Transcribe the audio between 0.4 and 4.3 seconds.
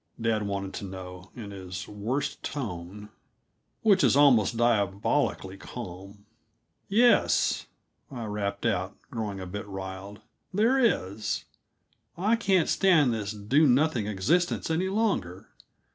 wanted to know, in his worst tone, which is